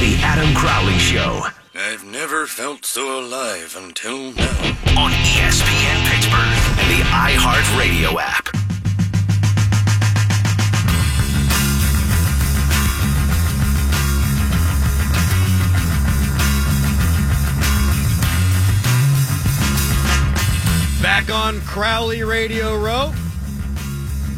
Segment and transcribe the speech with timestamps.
[0.00, 1.42] The Adam Crowley Show.
[1.74, 4.48] I've never felt so alive until now.
[4.96, 8.46] On ESPN Pittsburgh and the iHeartRadio app.
[21.02, 23.12] Back on Crowley Radio Row.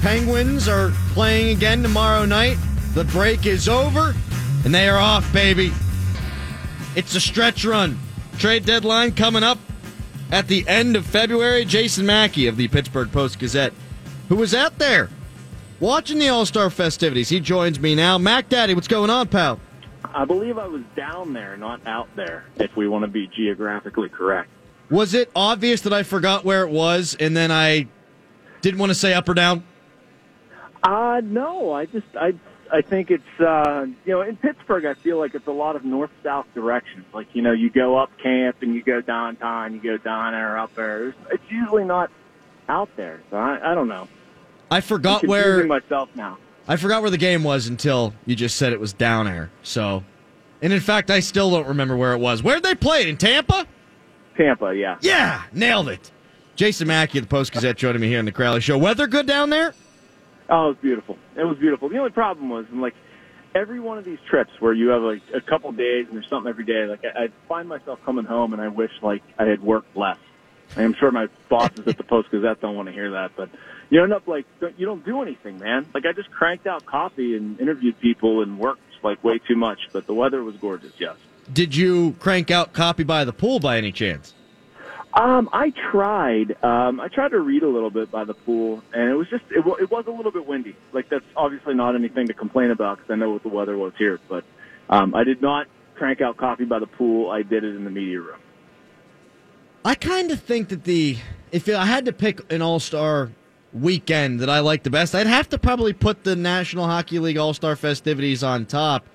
[0.01, 2.59] Penguins are playing again tomorrow night.
[2.95, 4.17] The break is over,
[4.65, 5.73] and they are off, baby.
[6.95, 7.99] It's a stretch run.
[8.39, 9.59] Trade deadline coming up
[10.31, 11.65] at the end of February.
[11.65, 13.73] Jason Mackey of the Pittsburgh Post Gazette,
[14.29, 15.09] who was out there
[15.81, 18.19] watching the All Star festivities, he joins me now.
[18.19, 19.61] Mac Daddy, what's going on, pal?
[20.15, 24.09] I believe I was down there, not out there, if we want to be geographically
[24.09, 24.51] correct.
[24.91, 27.89] Was it obvious that I forgot where it was and then I
[28.61, 29.65] didn't want to say up or down?
[30.83, 32.35] Uh, no, I just, I,
[32.73, 35.85] I think it's, uh, you know, in Pittsburgh, I feel like it's a lot of
[35.85, 37.05] north-south directions.
[37.13, 40.57] Like, you know, you go up camp and you go downtown, you go down there,
[40.57, 41.15] up there.
[41.31, 42.11] It's, usually not
[42.71, 43.21] out there.
[43.31, 44.09] So I, I don't know.
[44.71, 46.39] I forgot I'm where myself now.
[46.67, 49.51] I forgot where the game was until you just said it was down air.
[49.63, 50.03] So,
[50.63, 52.43] and in fact, I still don't remember where it was.
[52.43, 53.09] Where'd they play it?
[53.09, 53.67] In Tampa?
[54.35, 54.97] Tampa, yeah.
[55.03, 56.11] Yeah, nailed it.
[56.57, 58.79] Jason Mackey of the Post Gazette joining me here on the Crowley Show.
[58.79, 59.75] Weather good down there?
[60.53, 61.19] Oh, it was beautiful.
[61.35, 61.89] It was beautiful.
[61.89, 62.95] The only problem was, I'm like,
[63.55, 66.49] every one of these trips where you have like a couple days and there's something
[66.49, 69.63] every day, like I, I find myself coming home and I wish like I had
[69.63, 70.19] worked less.
[70.77, 73.49] I'm sure my bosses at the Post Gazette don't want to hear that, but
[73.91, 75.87] you end up like you don't do anything, man.
[75.95, 79.81] Like I just cranked out coffee and interviewed people and worked like way too much.
[79.93, 80.93] But the weather was gorgeous.
[80.99, 81.17] Yes.
[81.53, 84.35] Did you crank out copy by the pool by any chance?
[85.15, 86.57] Um, I tried.
[86.65, 89.45] Um, I tried to read a little bit by the pool, and it was just
[89.51, 90.75] it, wa- it was a little bit windy.
[90.93, 93.93] Like that's obviously not anything to complain about because I know what the weather was
[93.99, 94.19] here.
[94.29, 94.45] But
[94.89, 97.31] um, I did not crank out coffee by the pool.
[97.31, 98.41] I did it in the media room.
[99.85, 101.19] I kind of think that the
[101.51, 103.31] if I had to pick an All Star
[103.75, 107.37] weekend that I like the best, I'd have to probably put the National Hockey League
[107.37, 109.07] All Star festivities on top.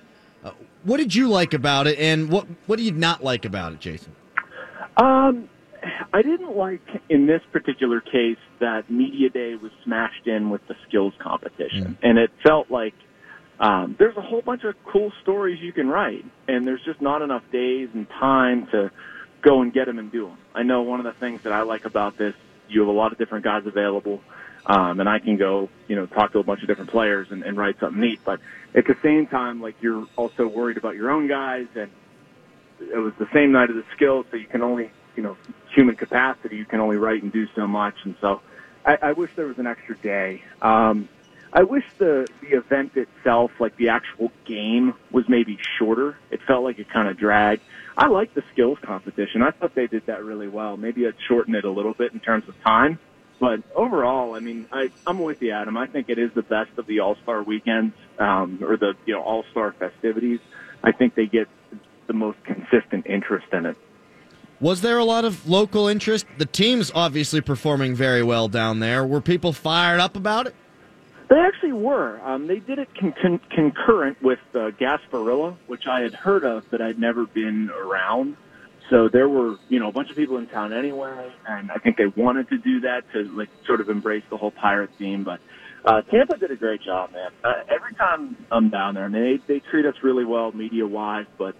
[0.43, 0.51] Uh,
[0.83, 3.79] what did you like about it, and what what do you not like about it,
[3.79, 4.15] Jason?
[4.97, 5.49] Um,
[6.13, 10.75] I didn't like in this particular case that media day was smashed in with the
[10.87, 12.93] skills competition, and it felt like
[13.59, 17.21] um, there's a whole bunch of cool stories you can write, and there's just not
[17.21, 18.91] enough days and time to
[19.41, 20.37] go and get them and do them.
[20.53, 22.33] I know one of the things that I like about this,
[22.69, 24.21] you have a lot of different guys available,
[24.65, 27.43] um, and I can go, you know, talk to a bunch of different players and,
[27.43, 28.19] and write something neat.
[28.25, 28.39] But
[28.75, 31.89] at the same time, like you're also worried about your own guys, and
[32.79, 35.35] it was the same night of the skills, so you can only, you know,
[35.73, 38.41] human capacity, you can only write and do so much, and so
[38.85, 40.43] I, I wish there was an extra day.
[40.61, 41.09] Um,
[41.51, 46.17] I wish the the event itself, like the actual game, was maybe shorter.
[46.29, 47.63] It felt like it kind of dragged.
[47.97, 49.41] I like the skills competition.
[49.41, 50.77] I thought they did that really well.
[50.77, 52.99] Maybe I'd shorten it a little bit in terms of time,
[53.39, 55.77] but overall, I mean, I, I'm with you, Adam.
[55.77, 59.15] I think it is the best of the All Star weekends um, or the you
[59.15, 60.39] know All Star festivities.
[60.83, 61.47] I think they get
[62.07, 63.77] the most consistent interest in it.
[64.59, 66.25] Was there a lot of local interest?
[66.39, 69.05] The team's obviously performing very well down there.
[69.05, 70.55] Were people fired up about it?
[71.29, 72.19] They actually were.
[72.23, 76.63] Um, they did it con- con- concurrent with uh, Gasparilla, which I had heard of,
[76.71, 78.37] but I'd never been around.
[78.89, 81.97] So there were, you know, a bunch of people in town anyway, and I think
[81.97, 85.25] they wanted to do that to like sort of embrace the whole pirate theme.
[85.25, 85.41] But
[85.83, 87.31] uh, Tampa did a great job, man.
[87.43, 90.87] Uh, every time I'm down there, I mean, they they treat us really well media
[90.87, 91.55] wise, but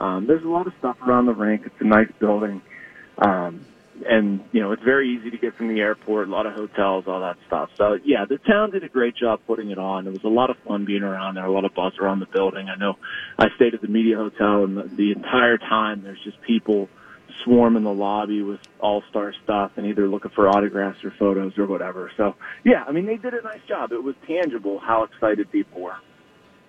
[0.00, 1.62] um, there's a lot of stuff around the rink.
[1.66, 2.62] It's a nice building.
[3.18, 3.66] Um,
[4.08, 7.04] and you know it's very easy to get from the airport, a lot of hotels,
[7.06, 7.70] all that stuff.
[7.76, 10.06] So yeah, the town did a great job putting it on.
[10.06, 12.26] It was a lot of fun being around there, a lot of buzz around the
[12.26, 12.68] building.
[12.68, 12.96] I know
[13.38, 16.88] I stayed at the media hotel, and the, the entire time there's just people
[17.44, 21.66] swarming the lobby with all star stuff and either looking for autographs or photos or
[21.66, 22.10] whatever.
[22.16, 22.34] So
[22.64, 23.92] yeah, I mean they did a nice job.
[23.92, 25.96] It was tangible how excited people were.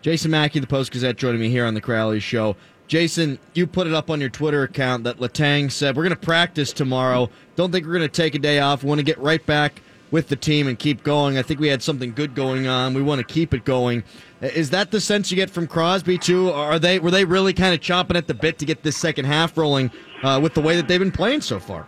[0.01, 2.55] Jason Mackey, the Post Gazette, joining me here on the Crowley Show.
[2.91, 6.19] Jason, you put it up on your Twitter account that Letang said we're going to
[6.19, 7.29] practice tomorrow.
[7.55, 8.83] Don't think we're going to take a day off.
[8.83, 11.37] We want to get right back with the team and keep going.
[11.37, 12.93] I think we had something good going on.
[12.93, 14.03] We want to keep it going.
[14.41, 16.51] Is that the sense you get from Crosby too?
[16.51, 19.23] Are they were they really kind of chomping at the bit to get this second
[19.23, 19.89] half rolling
[20.21, 21.87] uh, with the way that they've been playing so far?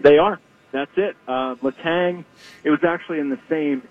[0.00, 0.38] They are.
[0.70, 1.16] That's it.
[1.26, 2.26] Uh, Letang,
[2.62, 3.88] it was actually in the same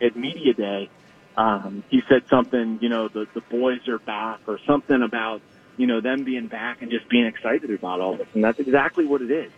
[0.00, 0.88] at Media Day.
[1.36, 5.40] Um, he said something, you know, the, the boys are back or something about,
[5.76, 8.28] you know, them being back and just being excited about all this.
[8.34, 9.52] And that's exactly what it is.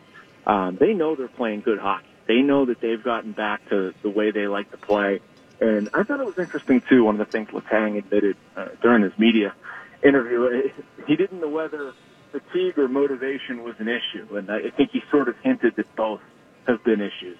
[0.46, 2.06] Um, they know they're playing good hockey.
[2.26, 5.20] They know that they've gotten back to the way they like to play.
[5.60, 7.04] And I thought it was interesting too.
[7.04, 9.54] One of the things Letang admitted uh, during his media
[10.02, 10.70] interview,
[11.06, 11.92] he didn't know whether
[12.32, 16.20] fatigue or motivation was an issue, and I think he sort of hinted that both
[16.66, 17.38] have been issues.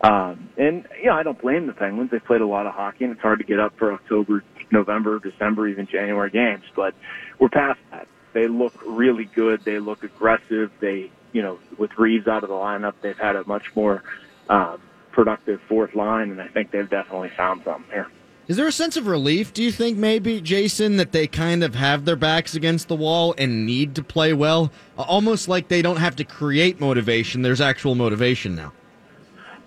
[0.00, 2.10] Um, and you know, I don't blame the Penguins.
[2.10, 5.18] They played a lot of hockey, and it's hard to get up for October, November,
[5.18, 6.64] December, even January games.
[6.74, 6.94] But
[7.38, 8.06] we're past that.
[8.32, 9.64] They look really good.
[9.64, 10.70] They look aggressive.
[10.80, 14.02] They, you know, with Reaves out of the lineup, they've had a much more
[14.48, 14.80] um,
[15.10, 18.08] productive fourth line, and I think they've definitely found something here.
[18.46, 21.76] Is there a sense of relief, do you think, maybe, Jason, that they kind of
[21.76, 24.72] have their backs against the wall and need to play well?
[24.98, 28.72] Almost like they don't have to create motivation, there's actual motivation now.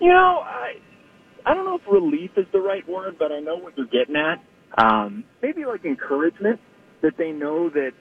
[0.00, 0.76] You know, I,
[1.46, 4.16] I don't know if relief is the right word, but I know what you're getting
[4.16, 4.42] at.
[4.76, 6.60] Um, maybe like encouragement
[7.02, 7.92] that they know that,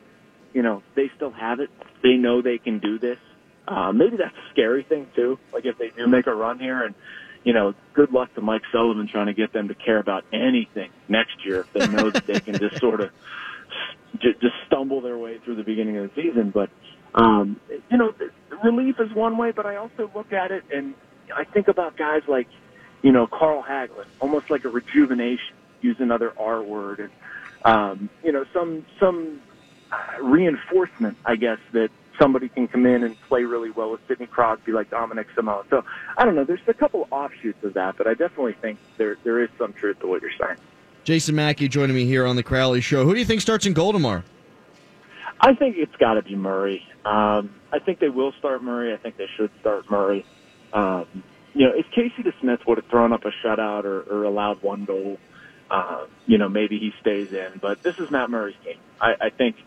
[0.54, 1.70] you know, they still have it.
[2.02, 3.18] They know they can do this.
[3.68, 5.40] Uh, maybe that's a scary thing too.
[5.54, 6.96] Like if they do make a run here and
[7.44, 10.90] you know, good luck to Mike Sullivan trying to get them to care about anything
[11.08, 13.12] next year if they know that they can just sort of
[14.22, 16.52] just stumble their way through the beginning of the season.
[16.52, 16.70] But,
[17.14, 17.60] um,
[17.92, 18.14] you know,
[18.64, 20.94] relief is one way, but I also look at it and
[21.36, 22.48] I think about guys like,
[23.02, 27.12] you know, Carl Hagelin, almost like a rejuvenation, use another R word, and,
[27.66, 29.42] um, you know, some, some
[30.22, 31.90] reinforcement, I guess, that
[32.20, 35.64] somebody can come in and play really well with Sidney Crosby like Dominik Simon.
[35.70, 35.84] So
[36.18, 36.44] I don't know.
[36.44, 40.00] There's a couple offshoots of that, but I definitely think there there is some truth
[40.00, 40.58] to what you're saying.
[41.04, 43.04] Jason Mackey joining me here on the Crowley Show.
[43.04, 44.24] Who do you think starts in goal tomorrow?
[45.42, 46.88] I think it's got to be Murray.
[47.04, 48.94] Um, I think they will start Murray.
[48.94, 50.26] I think they should start Murray.
[50.72, 51.06] Um,
[51.54, 54.86] you know, if Casey DeSmith would have thrown up a shutout or, or allowed one
[54.86, 55.18] goal,
[55.70, 57.60] uh, you know, maybe he stays in.
[57.62, 58.78] But this is Matt Murray's game.
[59.00, 59.58] I, I think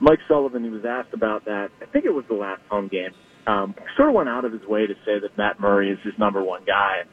[0.00, 1.70] Mike Sullivan, he was asked about that.
[1.80, 3.10] I think it was the last home game.
[3.46, 6.18] Um, sort of went out of his way to say that Matt Murray is his
[6.18, 7.04] number one guy.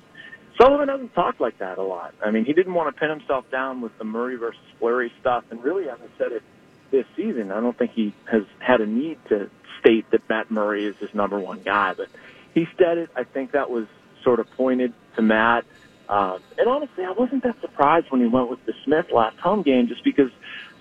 [0.59, 2.13] Sullivan doesn't talk like that a lot.
[2.23, 5.43] I mean, he didn't want to pin himself down with the Murray versus Fleury stuff,
[5.49, 6.43] and really hasn't said it
[6.91, 7.51] this season.
[7.51, 9.49] I don't think he has had a need to
[9.79, 12.07] state that Matt Murray is his number one guy, but
[12.53, 13.09] he said it.
[13.15, 13.87] I think that was
[14.23, 15.65] sort of pointed to Matt.
[16.09, 19.61] Um, and honestly, I wasn't that surprised when he went with the Smith last home
[19.61, 20.31] game, just because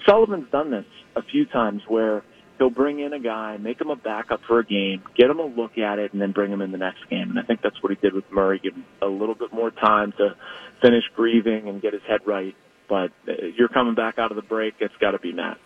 [0.04, 0.84] Sullivan's done this
[1.14, 2.22] a few times where
[2.58, 5.46] he'll bring in a guy, make him a backup for a game, get him a
[5.46, 7.30] look at it, and then bring him in the next game.
[7.30, 9.70] And I think that's what he did with Murray, give him a little bit more
[9.70, 10.36] time to
[10.80, 12.54] finish grieving and get his head right.
[12.88, 15.58] But uh, you're coming back out of the break, it's got to be Matt.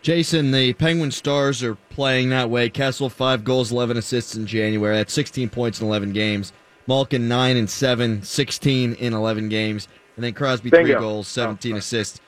[0.00, 2.70] Jason, the Penguin Stars are playing that way.
[2.70, 4.96] Kessel five goals, eleven assists in January.
[4.96, 6.52] That's sixteen points in eleven games.
[6.88, 9.86] Malkin nine and seven, 16 in eleven games,
[10.16, 10.84] and then Crosby Bingo.
[10.86, 12.20] three goals, seventeen Oh, assists.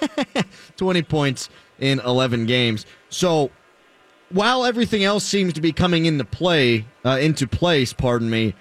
[0.78, 2.86] 20 points in 11 games.
[3.10, 3.50] So
[4.30, 8.54] while everything else seems to be coming into play, uh, into place, pardon me,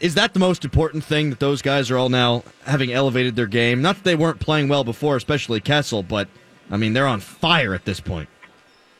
[0.00, 3.46] is that the most important thing that those guys are all now having elevated their
[3.46, 3.80] game?
[3.80, 6.28] Not that they weren't playing well before, especially Kessel, but
[6.70, 8.28] I mean they're on fire at this point.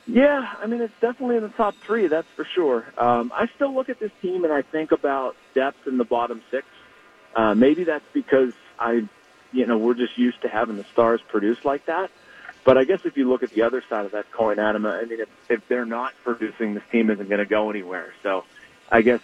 [0.07, 2.87] Yeah, I mean it's definitely in the top three, that's for sure.
[2.99, 6.43] Um, I still look at this team and I think about depth in the bottom
[6.51, 6.67] six.
[7.35, 9.01] Uh, maybe that's because I,
[9.53, 12.11] you know, we're just used to having the stars produce like that.
[12.65, 15.05] But I guess if you look at the other side of that coin, Adam, I
[15.05, 18.13] mean, if, if they're not producing, this team isn't going to go anywhere.
[18.23, 18.43] So
[18.91, 19.21] I guess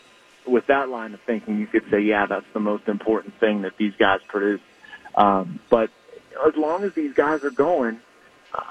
[0.46, 3.73] with that line of thinking, you could say, yeah, that's the most important thing that
[3.78, 4.61] these guys produce.
[5.17, 5.90] Um, but
[6.46, 8.00] as long as these guys are going,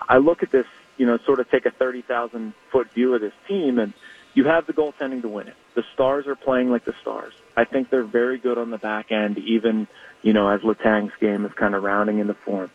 [0.07, 0.65] I look at this,
[0.97, 3.93] you know, sort of take a 30,000 foot view of this team and
[4.33, 5.55] you have the goaltending to win it.
[5.75, 7.33] The stars are playing like the stars.
[7.55, 9.87] I think they're very good on the back end, even,
[10.21, 12.69] you know, as Letang's game is kind of rounding into form.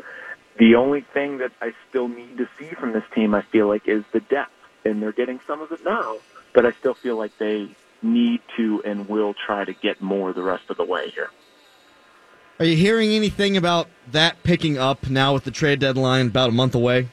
[0.58, 3.88] The only thing that I still need to see from this team, I feel like,
[3.88, 4.52] is the depth.
[4.84, 6.18] And they're getting some of it now,
[6.54, 7.68] but I still feel like they
[8.02, 11.30] need to and will try to get more the rest of the way here.
[12.58, 16.52] Are you hearing anything about that picking up now with the trade deadline about a
[16.52, 17.08] month away?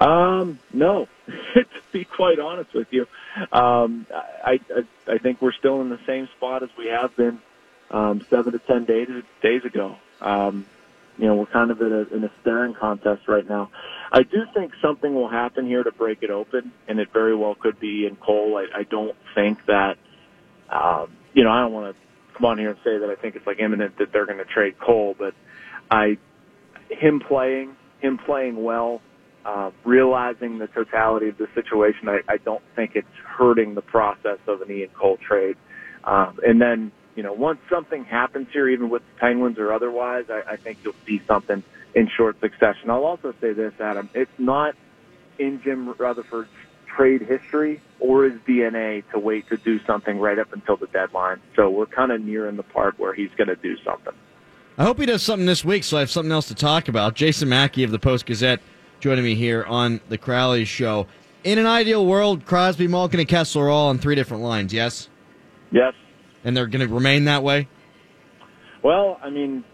[0.00, 1.08] Um, no,
[1.54, 3.06] to be quite honest with you,
[3.52, 7.38] um, I, I I think we're still in the same spot as we have been
[7.90, 9.08] um, seven to ten days
[9.42, 9.96] days ago.
[10.20, 10.66] Um,
[11.18, 13.70] you know, we're kind of in a, in a staring contest right now.
[14.10, 17.54] I do think something will happen here to break it open, and it very well
[17.54, 18.56] could be in Cole.
[18.56, 19.98] I, I don't think that,
[20.70, 23.36] um, you know, I don't want to come on here and say that I think
[23.36, 25.34] it's like imminent that they're going to trade Cole, but
[25.90, 26.16] I,
[26.88, 29.02] him playing, him playing well,
[29.44, 34.38] uh, realizing the totality of the situation, I, I don't think it's hurting the process
[34.46, 35.56] of an Ian Cole trade.
[36.04, 40.26] Um, and then, you know, once something happens here, even with the Penguins or otherwise,
[40.28, 41.62] I, I think you'll see something
[41.94, 42.90] in short succession.
[42.90, 44.08] I'll also say this, Adam.
[44.14, 44.74] It's not
[45.38, 46.50] in Jim Rutherford's
[46.86, 51.40] trade history or his DNA to wait to do something right up until the deadline.
[51.56, 54.14] So we're kind of nearing the part where he's going to do something.
[54.76, 57.14] I hope he does something this week so I have something else to talk about.
[57.14, 58.60] Jason Mackey of the Post Gazette
[59.00, 61.06] joining me here on the Crowley Show.
[61.42, 65.08] In an ideal world, Crosby, Malkin, and Kessel are all on three different lines, yes?
[65.70, 65.94] Yes.
[66.44, 67.66] And they're going to remain that way?
[68.82, 69.64] Well, I mean,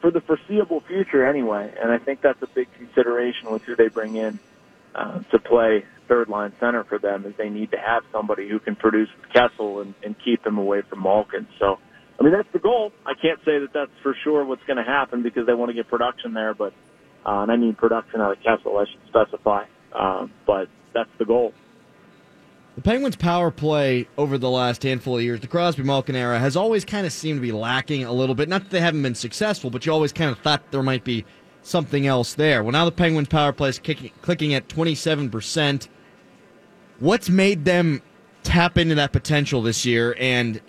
[0.00, 3.88] for the foreseeable future anyway, and I think that's a big consideration with who they
[3.88, 4.38] bring in
[4.94, 8.58] uh, to play third line center for them is they need to have somebody who
[8.58, 11.46] can produce with Kessel and, and keep them away from Malkin.
[11.58, 11.78] So,
[12.18, 12.92] I mean, that's the goal.
[13.04, 15.74] I can't say that that's for sure what's going to happen because they want to
[15.74, 16.72] get production there, but,
[17.26, 19.64] uh, and I mean production out of Kessel, I should specify.
[19.92, 21.52] Um, but that's the goal.
[22.76, 26.56] The Penguins' power play over the last handful of years, the Crosby Malkin era, has
[26.56, 28.48] always kind of seemed to be lacking a little bit.
[28.48, 31.24] Not that they haven't been successful, but you always kind of thought there might be
[31.62, 32.62] something else there.
[32.62, 35.88] Well, now the Penguins' power play is kicking, clicking at 27%.
[37.00, 38.00] What's made them
[38.44, 40.14] tap into that potential this year?
[40.18, 40.60] And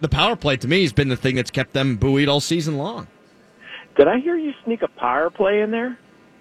[0.00, 2.76] the power play, to me, has been the thing that's kept them buoyed all season
[2.76, 3.06] long.
[3.96, 5.98] Did I hear you sneak a power play in there?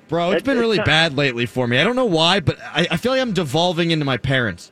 [0.08, 1.80] Bro, it's been really bad lately for me.
[1.80, 4.72] I don't know why, but I, I feel like I'm devolving into my parents.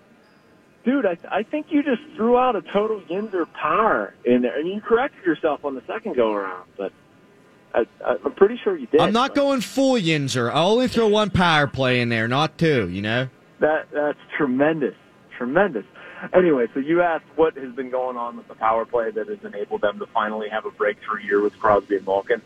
[0.84, 4.68] Dude, I, I think you just threw out a total Yinzer power in there, and
[4.68, 6.92] you corrected yourself on the second go around, but
[7.74, 9.00] I, I'm pretty sure you did.
[9.00, 10.52] I'm not but going full Yinzer.
[10.52, 13.30] I only throw one power play in there, not two, you know?
[13.60, 14.96] That that's tremendous,
[15.38, 15.86] tremendous.
[16.34, 19.40] Anyway, so you asked what has been going on with the power play that has
[19.44, 22.42] enabled them to finally have a breakthrough year with Crosby and Malkin.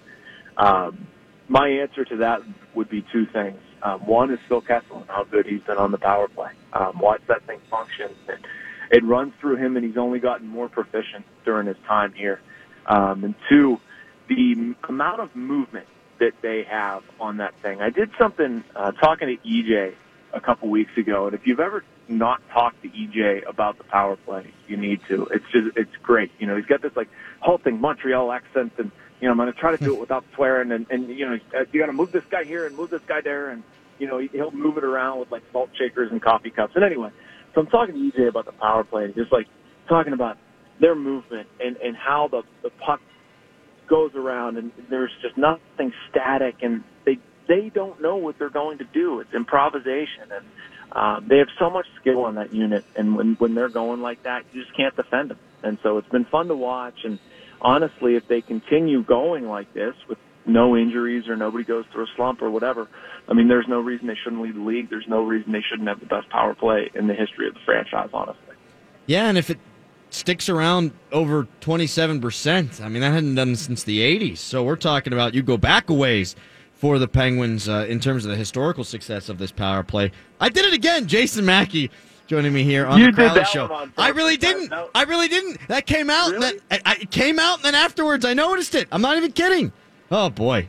[0.57, 1.07] Um,
[1.47, 2.41] my answer to that
[2.73, 3.59] would be two things.
[3.83, 6.51] Um, one is Phil Kessel and how good he's been on the power play.
[6.73, 8.09] Um, watch that thing function.
[8.27, 8.39] It,
[8.91, 12.41] it runs through him, and he's only gotten more proficient during his time here.
[12.87, 13.79] Um, and two,
[14.27, 15.87] the amount of movement
[16.19, 17.81] that they have on that thing.
[17.81, 19.93] I did something uh, talking to EJ
[20.33, 24.15] a couple weeks ago, and if you've ever not talked to EJ about the power
[24.15, 25.25] play, you need to.
[25.27, 26.31] It's just it's great.
[26.39, 27.09] You know, he's got this like
[27.39, 28.91] halting Montreal accent, and
[29.25, 31.39] you know, I'm going to try to do it without swearing, and and you know,
[31.71, 33.63] you got to move this guy here and move this guy there, and
[33.97, 36.73] you know, he'll move it around with like salt shakers and coffee cups.
[36.75, 37.09] And anyway,
[37.55, 39.47] so I'm talking to EJ about the power play, just like
[39.89, 40.37] talking about
[40.79, 43.01] their movement and and how the the puck
[43.87, 47.17] goes around, and there's just nothing static, and they
[47.47, 49.21] they don't know what they're going to do.
[49.21, 50.45] It's improvisation, and
[50.91, 52.85] um, they have so much skill on that unit.
[52.95, 55.39] And when when they're going like that, you just can't defend them.
[55.63, 56.99] And so it's been fun to watch.
[57.03, 57.17] And
[57.65, 62.07] honestly, if they continue going like this with no injuries or nobody goes through a
[62.15, 62.87] slump or whatever,
[63.27, 64.89] I mean, there's no reason they shouldn't lead the league.
[64.91, 67.59] There's no reason they shouldn't have the best power play in the history of the
[67.65, 68.09] franchise.
[68.13, 68.55] Honestly.
[69.07, 69.57] Yeah, and if it
[70.11, 74.37] sticks around over 27%, I mean, that hadn't done since the 80s.
[74.37, 76.35] So we're talking about you go back a ways
[76.75, 80.11] for the Penguins uh, in terms of the historical success of this power play.
[80.39, 81.07] I did it again.
[81.07, 81.89] Jason Mackey
[82.27, 83.87] joining me here on You the Crowley Show.
[83.97, 84.69] I really didn't.
[84.69, 85.59] that- I really didn't.
[85.67, 86.31] That came out.
[86.31, 86.59] Really?
[86.69, 88.87] That, I, it came out, and then afterwards I noticed it.
[88.91, 89.71] I'm not even kidding.
[90.11, 90.67] Oh, boy.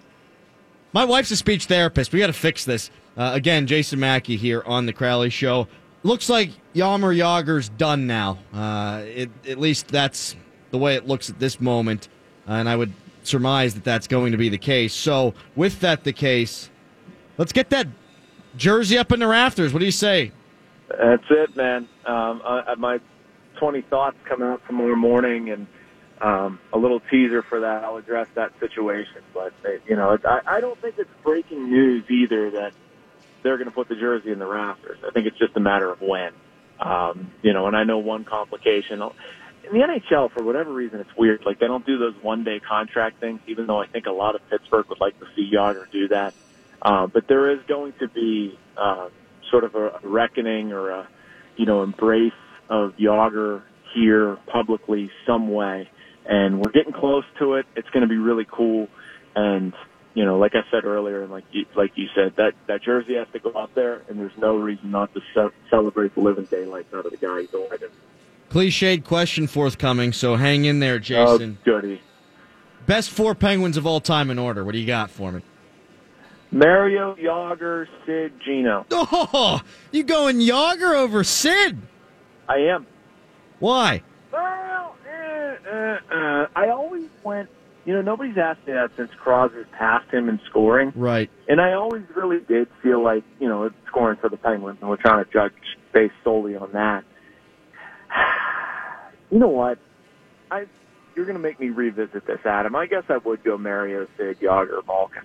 [0.93, 2.13] My wife's a speech therapist.
[2.13, 2.91] We got to fix this.
[3.17, 5.69] Uh, again, Jason Mackey here on the Crowley Show.
[6.03, 8.39] Looks like Jaromir Jagr's done now.
[8.55, 10.37] Uh, it, at least that's
[10.71, 12.09] the way it looks at this moment,
[12.47, 14.95] and I would surmise that that's going to be the case.
[14.95, 16.71] So, with that the case,
[17.39, 17.89] let's get that
[18.57, 19.73] jersey up in the rafters.
[19.73, 20.33] What do you say?
[20.89, 21.89] That's it, man.
[22.05, 23.01] Um, I, my
[23.59, 25.67] 20 thoughts come out tomorrow morning, and
[26.21, 27.85] um, a little teaser for that.
[27.85, 32.05] I'll address that situation, but they, you know, I, I don't think it's breaking news
[32.09, 32.73] either that
[33.43, 34.99] they're going to put the jersey in the rafters.
[35.07, 36.33] I think it's just a matter of when.
[36.81, 41.17] Um, you know, and I know one complication in the NHL for whatever reason it's
[41.17, 41.45] weird.
[41.45, 44.35] Like they don't do those one day contract things, even though I think a lot
[44.35, 46.35] of Pittsburgh would like to see Jagr do that.
[46.83, 49.09] Uh, but there is going to be uh,
[49.51, 51.09] sort of a reckoning or a
[51.57, 52.33] you know embrace
[52.69, 53.63] of Jagr
[53.95, 55.89] here publicly some way,
[56.29, 57.67] and we're getting close to it.
[57.77, 58.89] It's going to be really cool,
[59.35, 59.73] and
[60.15, 63.15] you know, like I said earlier, and like you, like you said, that that jersey
[63.17, 66.45] has to go up there, and there's no reason not to ce- celebrate the living
[66.45, 67.43] daylights out of the guy.
[67.43, 67.93] He's a legend.
[68.51, 71.59] Cliched question forthcoming, so hang in there, oh, Jason.
[71.61, 72.01] Oh, goody.
[72.87, 74.65] Best four Penguins of all time in order.
[74.65, 75.43] What do you got for me?
[76.51, 78.87] Mario, Jagr, Sid, Geno.
[78.91, 79.61] Oh,
[79.93, 81.79] you going Jagr over Sid?
[82.49, 82.87] I am.
[83.59, 84.03] Why?
[84.33, 87.49] Well, eh, uh, uh, I always went.
[87.85, 91.31] You know, nobody's asked me that since Crosby's passed him in scoring, Right.
[91.49, 94.91] and I always really did feel like you know it's scoring for the Penguins, and
[94.91, 95.53] we're trying to judge
[95.93, 97.05] based solely on that.
[99.31, 99.79] You know what?
[100.53, 100.67] I
[101.17, 102.77] you're going to make me revisit this, Adam.
[102.77, 105.23] I guess I would go Mario, Sid, Jagr, Malkin.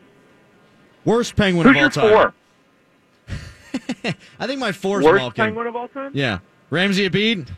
[1.06, 2.12] Worst Penguin Who's of all time.
[2.12, 2.34] four?
[4.40, 5.26] I think my four's Worst Malkin.
[5.26, 6.12] Worst penguin of all time?
[6.14, 6.40] Yeah.
[6.72, 7.50] Ramzi Abid?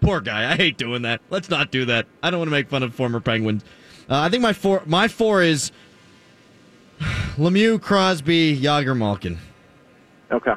[0.00, 0.52] Poor guy.
[0.52, 1.20] I hate doing that.
[1.30, 2.06] Let's not do that.
[2.22, 3.64] I don't want to make fun of former Penguins.
[4.08, 5.72] Uh, I think my four my four is
[7.36, 9.38] Lemieux, Crosby, Jagr, Malkin.
[10.30, 10.54] Okay.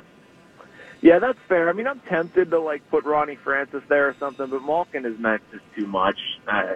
[1.01, 1.69] Yeah, that's fair.
[1.69, 5.17] I mean, I'm tempted to like put Ronnie Francis there or something, but Malkin is
[5.17, 6.17] meant just too much.
[6.47, 6.73] Uh,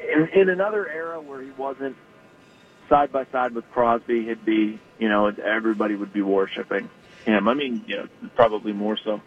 [0.00, 1.96] in, in another era where he wasn't
[2.88, 6.88] side by side with Crosby, he'd be, you know, everybody would be worshiping
[7.24, 7.48] him.
[7.48, 9.20] I mean, you know, probably more so.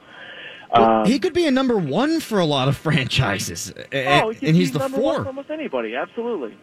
[0.71, 4.71] Um, he could be a number one for a lot of franchises, oh, and he's
[4.71, 5.13] the number four.
[5.13, 6.55] One almost anybody, absolutely.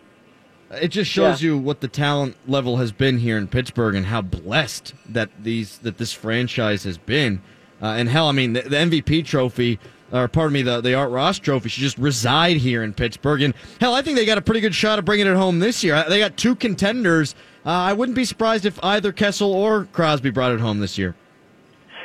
[0.70, 1.50] It just shows yeah.
[1.50, 5.78] you what the talent level has been here in Pittsburgh and how blessed that these
[5.78, 7.42] that this franchise has been.
[7.80, 9.78] Uh, and hell, I mean, the, the, MVP trophy,
[10.12, 13.42] or pardon me, the, the Art Ross trophy should just reside here in Pittsburgh.
[13.42, 15.82] And hell, I think they got a pretty good shot of bringing it home this
[15.82, 16.04] year.
[16.08, 17.34] They got two contenders.
[17.64, 21.14] Uh, I wouldn't be surprised if either Kessel or Crosby brought it home this year.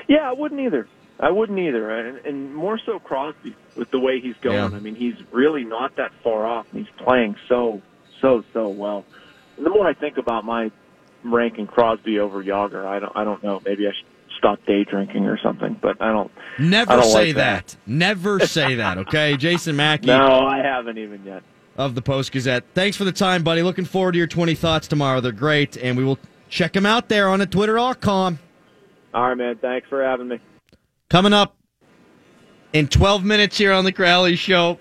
[0.07, 0.87] Yeah, I wouldn't either.
[1.19, 4.71] I wouldn't either, and, and more so Crosby with the way he's going.
[4.71, 4.75] Yeah.
[4.75, 7.81] I mean, he's really not that far off, and he's playing so
[8.21, 9.05] so so well.
[9.57, 10.71] And the more I think about my
[11.23, 13.61] ranking Crosby over Jagr, I don't I don't know.
[13.63, 14.10] Maybe I should
[14.41, 15.77] stop day drinking or something.
[15.81, 16.31] But I don't.
[16.59, 17.67] Never I don't say like that.
[17.67, 17.77] that.
[17.85, 18.97] Never say that.
[18.97, 20.07] Okay, Jason Mackey.
[20.07, 21.43] No, I haven't even yet.
[21.77, 22.65] Of the Post Gazette.
[22.73, 23.61] Thanks for the time, buddy.
[23.63, 25.21] Looking forward to your 20 thoughts tomorrow.
[25.21, 26.19] They're great, and we will
[26.49, 28.39] check them out there on the Twitter.com.
[29.13, 29.57] All right, man.
[29.57, 30.39] Thanks for having me.
[31.09, 31.55] Coming up
[32.73, 34.79] in 12 minutes here on the Crowley Show.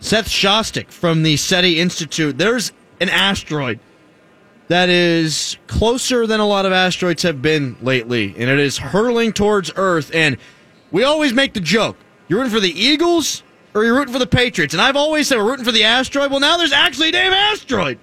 [0.00, 2.36] Seth Shostak from the SETI Institute.
[2.36, 3.80] There's an asteroid
[4.68, 9.32] that is closer than a lot of asteroids have been lately, and it is hurtling
[9.32, 10.10] towards Earth.
[10.14, 10.38] And
[10.90, 11.96] we always make the joke
[12.28, 13.42] you're rooting for the Eagles
[13.74, 14.72] or you're rooting for the Patriots.
[14.72, 16.30] And I've always said we're rooting for the asteroid.
[16.30, 17.98] Well, now there's actually a damn asteroid.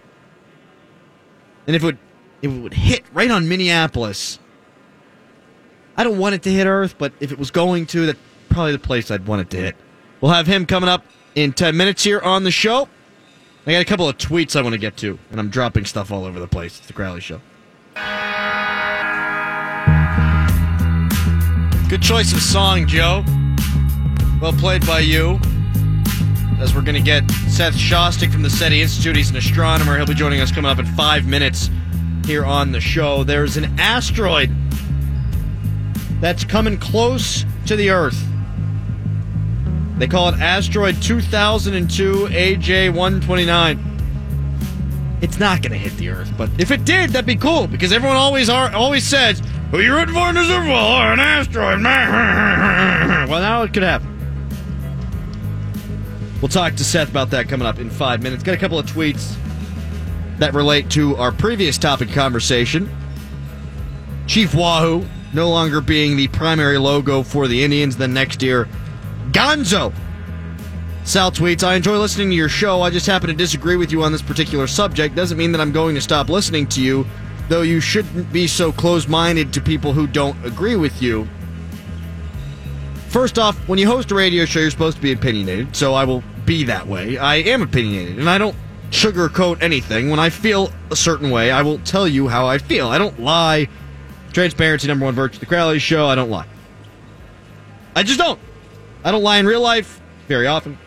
[1.68, 1.98] And if it would,
[2.42, 4.40] if it would hit right on Minneapolis,
[5.98, 8.74] I don't want it to hit Earth, but if it was going to, that's probably
[8.74, 9.76] the place I'd want it to hit.
[10.20, 12.90] We'll have him coming up in 10 minutes here on the show.
[13.64, 16.12] I got a couple of tweets I want to get to, and I'm dropping stuff
[16.12, 16.80] all over the place.
[16.80, 17.42] It's the Crowley Show.
[21.88, 23.24] Good choice of song, Joe.
[24.42, 25.40] Well played by you.
[26.60, 29.16] As we're going to get Seth Shostak from the SETI Institute.
[29.16, 29.96] He's an astronomer.
[29.96, 31.70] He'll be joining us coming up in five minutes
[32.26, 33.24] here on the show.
[33.24, 34.50] There's an asteroid
[36.20, 38.31] that's coming close to the Earth.
[40.02, 45.20] They call it Asteroid 2002 AJ 129.
[45.22, 47.94] It's not going to hit the Earth, but if it did, that'd be cool because
[47.94, 50.74] everyone always are always says, "Who you rooting for in the Super Bowl?
[50.74, 54.08] Or an asteroid?" well, now it could happen.
[56.42, 58.42] We'll talk to Seth about that coming up in five minutes.
[58.42, 59.36] Got a couple of tweets
[60.40, 62.90] that relate to our previous topic conversation.
[64.26, 67.98] Chief Wahoo no longer being the primary logo for the Indians.
[67.98, 68.68] Then next year,
[69.32, 69.94] Gonzo.
[71.04, 72.82] Sal tweets, I enjoy listening to your show.
[72.82, 75.16] I just happen to disagree with you on this particular subject.
[75.16, 77.08] Doesn't mean that I'm going to stop listening to you,
[77.50, 81.28] though you shouldn't be so close minded to people who don't agree with you.
[83.10, 86.06] First off, when you host a radio show, you're supposed to be opinionated, so I
[86.06, 87.18] will be that way.
[87.18, 88.56] I am opinionated, and I don't
[88.92, 90.10] sugarcoat anything.
[90.10, 92.88] When I feel a certain way, I will tell you how I feel.
[92.88, 93.68] I don't lie.
[94.34, 95.40] Transparency, number one virtue.
[95.40, 96.48] The Crowley Show, I don't lie.
[97.96, 98.40] I just don't.
[99.04, 100.78] I don't lie in real life very often,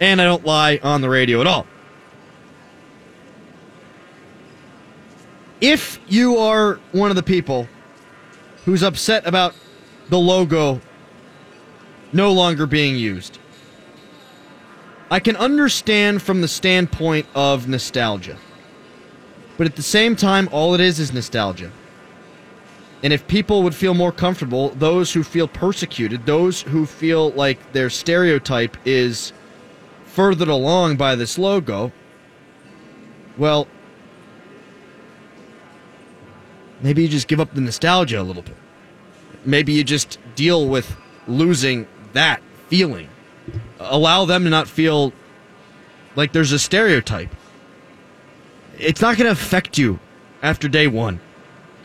[0.00, 1.66] and I don't lie on the radio at all.
[5.60, 7.68] If you are one of the people
[8.64, 9.54] who's upset about
[10.08, 10.80] the logo
[12.12, 13.38] no longer being used,
[15.10, 18.38] I can understand from the standpoint of nostalgia.
[19.56, 21.70] But at the same time, all it is is nostalgia.
[23.04, 27.72] And if people would feel more comfortable, those who feel persecuted, those who feel like
[27.72, 29.34] their stereotype is
[30.06, 31.92] furthered along by this logo,
[33.36, 33.68] well,
[36.80, 38.56] maybe you just give up the nostalgia a little bit.
[39.44, 40.96] Maybe you just deal with
[41.28, 43.10] losing that feeling.
[43.80, 45.12] Allow them to not feel
[46.16, 47.34] like there's a stereotype.
[48.78, 50.00] It's not going to affect you
[50.42, 51.20] after day one.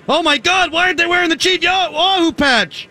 [0.09, 2.89] Oh my God, why aren't they wearing the cheat oh, Wahoo patch?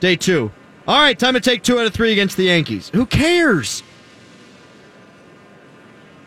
[0.00, 0.50] Day two.
[0.88, 2.90] All right, time to take two out of three against the Yankees.
[2.92, 3.84] Who cares?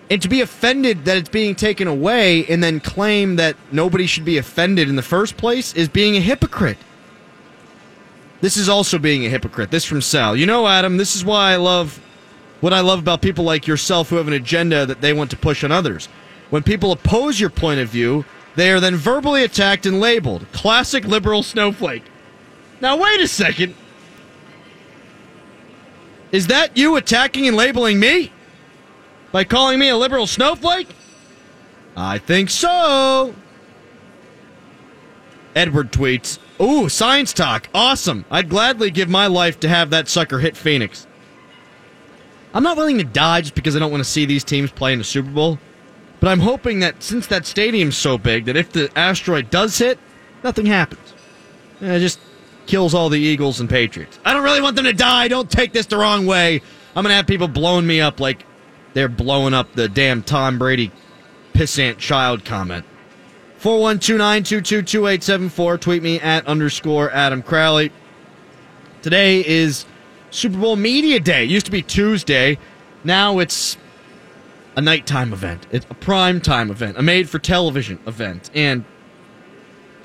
[0.10, 4.24] And to be offended that it's being taken away and then claim that nobody should
[4.24, 6.78] be offended in the first place is being a hypocrite.
[8.40, 9.72] This is also being a hypocrite.
[9.72, 10.38] This from Sal.
[10.38, 12.00] You know, Adam, this is why I love
[12.62, 15.38] what I love about people like yourself who have an agenda that they want to
[15.38, 16.08] push on others.
[16.52, 18.24] When people oppose your point of view,
[18.56, 22.04] they are then verbally attacked and labeled classic liberal snowflake.
[22.82, 23.76] Now, wait a second.
[26.32, 28.32] Is that you attacking and labeling me?
[29.32, 30.90] By calling me a liberal snowflake?
[31.96, 33.36] I think so.
[35.56, 37.68] Edward tweets, Ooh, science talk.
[37.74, 38.26] Awesome.
[38.32, 41.06] I'd gladly give my life to have that sucker hit Phoenix.
[42.54, 44.94] I'm not willing to die just because I don't want to see these teams play
[44.94, 45.60] in the Super Bowl.
[46.20, 50.00] But I'm hoping that since that stadium's so big, that if the asteroid does hit,
[50.44, 51.14] nothing happens.
[51.82, 52.20] It just
[52.66, 54.20] kills all the Eagles and Patriots.
[54.26, 55.28] I don't really want them to die.
[55.28, 56.62] Don't take this the wrong way.
[56.96, 58.46] I'm going to have people blowing me up like
[58.94, 60.92] they're blowing up the damn Tom Brady
[61.54, 62.86] pissant child comment.
[63.62, 65.82] 412-922-2874.
[65.82, 67.92] Tweet me at underscore Adam Crowley.
[69.02, 69.86] Today is
[70.32, 71.44] Super Bowl Media Day.
[71.44, 72.58] It used to be Tuesday.
[73.04, 73.78] Now it's
[74.76, 75.68] a nighttime event.
[75.72, 78.50] It's a prime time event, a made for television event.
[78.54, 78.84] And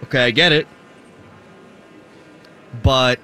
[0.05, 0.67] okay, I get it.
[2.83, 3.19] But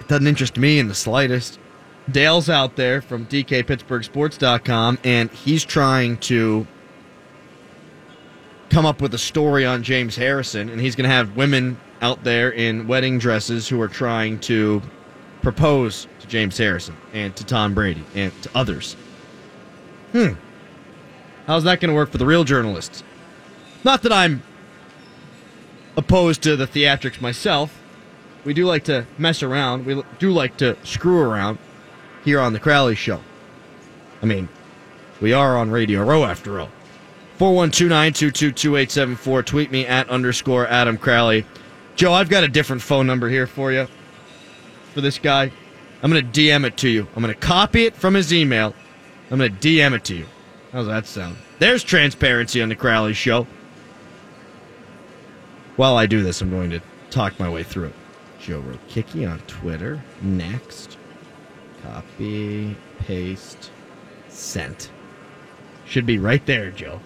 [0.00, 1.58] it doesn't interest me in the slightest.
[2.10, 6.66] Dale's out there from DKPittsburghSports.com, and he's trying to
[8.70, 12.24] come up with a story on James Harrison, and he's going to have women out
[12.24, 14.80] there in wedding dresses who are trying to
[15.42, 18.94] propose James Harrison and to Tom Brady and to others.
[20.12, 20.32] Hmm.
[21.46, 23.02] How's that going to work for the real journalists?
[23.84, 24.42] Not that I'm
[25.96, 27.76] opposed to the theatrics myself.
[28.44, 29.84] We do like to mess around.
[29.84, 31.58] We do like to screw around
[32.24, 33.20] here on the Crowley Show.
[34.22, 34.48] I mean,
[35.20, 36.68] we are on Radio Row after all.
[37.38, 39.44] 412-922-2874.
[39.44, 41.44] Tweet me at underscore Adam Crowley.
[41.96, 43.88] Joe, I've got a different phone number here for you.
[44.94, 45.52] For this guy.
[46.02, 47.06] I'm going to DM it to you.
[47.14, 48.74] I'm going to copy it from his email.
[49.30, 50.26] I'm going to DM it to you.
[50.72, 51.36] How's that sound?
[51.58, 53.46] There's transparency on the Crowley Show.
[55.76, 57.94] While I do this, I'm going to talk my way through it.
[58.40, 60.02] Joe Rokicki on Twitter.
[60.22, 60.96] Next.
[61.82, 63.70] Copy, paste,
[64.28, 64.90] sent.
[65.86, 67.00] Should be right there, Joe.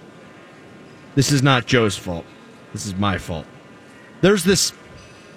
[1.14, 2.24] This is not Joe's fault.
[2.72, 3.46] This is my fault.
[4.20, 4.72] There's this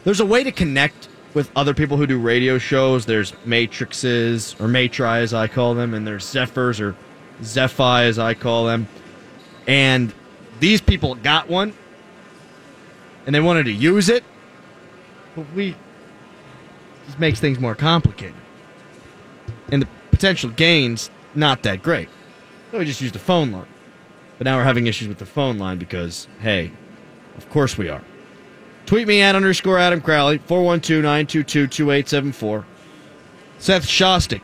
[0.04, 3.06] there's a way to connect with other people who do radio shows.
[3.06, 6.96] There's matrixes or matri as I call them, and there's zephyrs or
[7.42, 8.88] zephi as I call them.
[9.68, 10.14] And
[10.60, 11.74] these people got one
[13.26, 14.24] and they wanted to use it,
[15.36, 15.76] but we
[17.06, 18.36] just makes things more complicated.
[19.72, 22.10] And the potential gains not that great.
[22.72, 23.68] So we just used a phone line.
[24.38, 26.72] But now we're having issues with the phone line because, hey,
[27.38, 28.04] of course we are.
[28.88, 32.66] Tweet me at underscore Adam Crowley, 412 922 2874.
[33.60, 34.42] Seth Shostak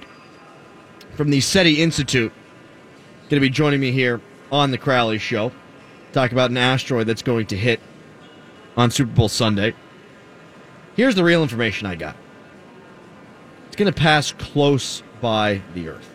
[1.15, 2.31] from the SETI Institute
[3.33, 5.51] going to be joining me here on the Crowley Show.
[6.11, 7.79] Talk about an asteroid that's going to hit
[8.77, 9.73] on Super Bowl Sunday.
[10.95, 12.15] Here's the real information I got
[13.65, 16.07] it's going to pass close by the Earth.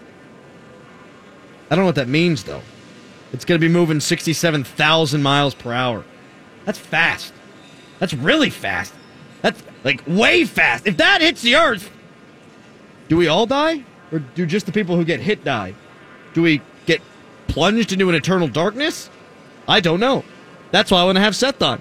[1.68, 2.62] I don't know what that means, though.
[3.32, 6.04] It's going to be moving 67,000 miles per hour.
[6.64, 7.32] That's fast.
[7.98, 8.94] That's really fast.
[9.42, 10.86] That's like way fast.
[10.86, 11.90] If that hits the Earth,
[13.08, 13.84] do we all die?
[14.12, 15.74] Or do just the people who get hit die?
[16.34, 17.00] Do we get
[17.46, 19.10] plunged into an eternal darkness?
[19.66, 20.24] I don't know.
[20.70, 21.80] That's why I want to have Seth on.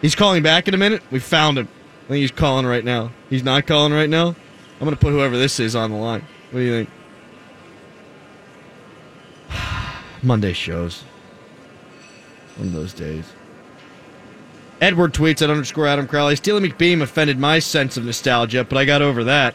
[0.00, 1.02] He's calling back in a minute.
[1.10, 1.68] We found him.
[2.04, 3.10] I think he's calling right now.
[3.28, 4.28] He's not calling right now.
[4.28, 6.24] I'm going to put whoever this is on the line.
[6.50, 6.90] What do you think?
[10.22, 11.02] Monday shows.
[12.56, 13.32] One of those days.
[14.80, 16.36] Edward tweets at underscore Adam Crowley.
[16.36, 19.54] Steely McBeam offended my sense of nostalgia, but I got over that.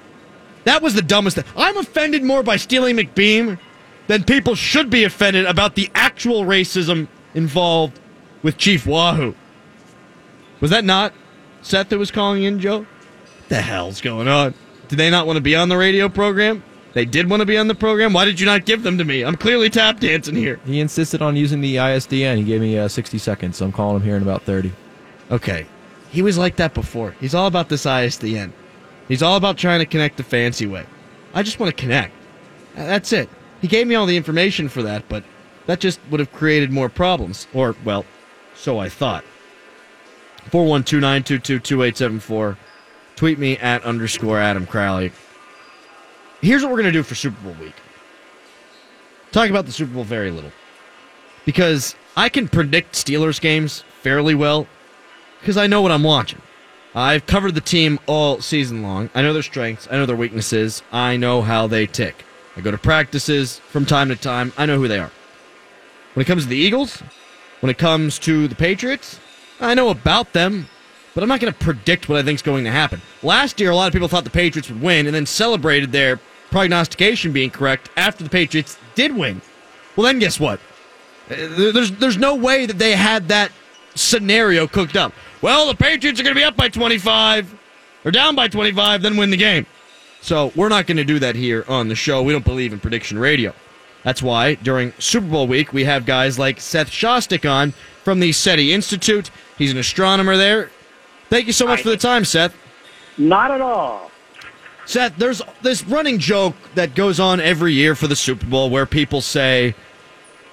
[0.66, 1.46] That was the dumbest thing.
[1.56, 3.60] I'm offended more by Steely McBeam
[4.08, 8.00] than people should be offended about the actual racism involved
[8.42, 9.36] with Chief Wahoo.
[10.60, 11.14] Was that not
[11.62, 12.80] Seth that was calling in, Joe?
[12.80, 14.54] What the hell's going on?
[14.88, 16.64] Did they not want to be on the radio program?
[16.94, 18.14] They did want to be on the program.
[18.14, 19.24] Why did you not give them to me?
[19.26, 20.60] I'm clearly tap dancing here.
[20.66, 22.38] He insisted on using the ISDN.
[22.38, 24.72] He gave me uh, 60 seconds, so I'm calling him here in about 30.
[25.34, 25.66] Okay.
[26.12, 27.16] He was like that before.
[27.20, 28.52] He's all about this ISDN.
[29.08, 30.86] He's all about trying to connect the fancy way.
[31.34, 32.14] I just want to connect.
[32.76, 33.28] That's it.
[33.62, 35.24] He gave me all the information for that, but
[35.66, 37.48] that just would have created more problems.
[37.54, 38.06] Or, well,
[38.56, 39.26] so I thought.
[40.52, 42.58] 412 922 2874.
[43.16, 45.12] Tweet me at underscore Adam Crowley.
[46.42, 47.74] Here's what we're going to do for Super Bowl week
[49.34, 50.52] talk about the Super Bowl very little.
[51.44, 54.68] Because I can predict Steelers games fairly well
[55.44, 56.42] because I know what I'm watching.
[56.96, 59.10] I've covered the team all season long.
[59.14, 62.24] I know their strengths, I know their weaknesses, I know how they tick.
[62.56, 65.12] I go to practices from time to time, I know who they are.
[66.14, 67.04] When it comes to the Eagles,
[67.60, 69.20] when it comes to the Patriots,
[69.60, 70.70] I know about them,
[71.14, 73.02] but I'm not going to predict what I think is going to happen.
[73.22, 76.22] Last year, a lot of people thought the Patriots would win and then celebrated their
[76.52, 79.42] prognostication being correct after the Patriots did win.
[79.98, 80.62] Well, then guess what?
[81.28, 83.52] There's there's no way that they had that
[83.96, 85.14] scenario cooked up.
[85.44, 87.54] Well, the Patriots are going to be up by 25
[88.06, 89.66] or down by 25, then win the game.
[90.22, 92.24] So we're not going to do that here on the show.
[92.24, 93.54] We don't believe in prediction radio.
[94.04, 97.74] That's why during Super Bowl week we have guys like Seth Shostak on
[98.06, 99.32] from the SETI Institute.
[99.58, 100.72] He's an astronomer there.
[101.30, 102.56] Thank you so much for the time, Seth.
[103.18, 104.12] Not at all.
[104.86, 108.86] Seth, there's this running joke that goes on every year for the Super Bowl where
[108.86, 109.76] people say,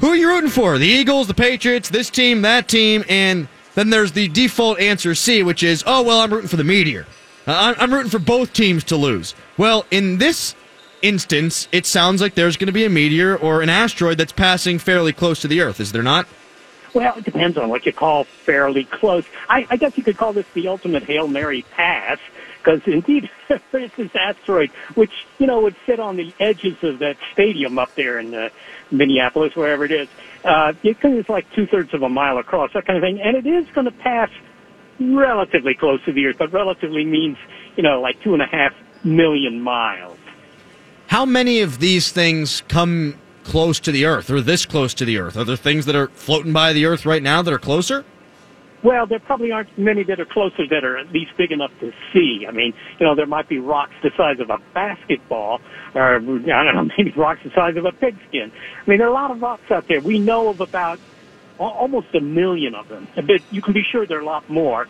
[0.00, 0.78] Who are you rooting for?
[0.78, 5.42] The Eagles, the Patriots, this team, that team, and then there's the default answer C,
[5.42, 7.06] which is, Oh, well, I'm rooting for the Meteor.
[7.46, 9.34] Uh, I'm, rooting for both teams to lose.
[9.56, 10.54] Well, in this
[11.02, 14.78] instance, it sounds like there's going to be a meteor or an asteroid that's passing
[14.78, 16.28] fairly close to the Earth, is there not?
[16.92, 19.24] Well, it depends on what you call fairly close.
[19.48, 22.18] I, I guess you could call this the ultimate Hail Mary pass,
[22.62, 23.30] because indeed
[23.70, 27.94] there's this asteroid which, you know, would sit on the edges of that stadium up
[27.94, 28.48] there in uh,
[28.90, 30.08] Minneapolis, wherever it is.
[30.44, 33.46] Uh, it's like two thirds of a mile across, that kind of thing, and it
[33.46, 34.30] is going to pass
[34.98, 37.36] relatively close to the Earth, but relatively means,
[37.76, 38.72] you know, like two and a half
[39.04, 40.18] million miles.
[41.06, 45.18] How many of these things come close to the Earth or this close to the
[45.18, 45.36] Earth?
[45.36, 48.04] Are there things that are floating by the Earth right now that are closer?
[48.82, 51.92] Well, there probably aren't many that are closer that are at least big enough to
[52.12, 52.46] see.
[52.48, 55.60] I mean, you know, there might be rocks the size of a basketball,
[55.94, 58.50] or I don't know, maybe rocks the size of a pigskin.
[58.86, 60.00] I mean, there are a lot of rocks out there.
[60.00, 60.98] We know of about
[61.58, 63.06] almost a million of them.
[63.14, 64.86] But you can be sure there are a lot more,